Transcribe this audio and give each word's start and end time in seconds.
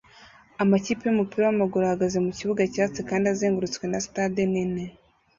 Amakipe 0.63 1.03
yumupira 1.05 1.43
wamaguru 1.47 1.83
ahagaze 1.85 2.17
mukibuga 2.25 2.63
cyatsi 2.73 2.99
kandi 3.09 3.25
azengurutswe 3.33 3.85
na 3.87 3.99
stade 4.05 4.41
nini 4.53 4.83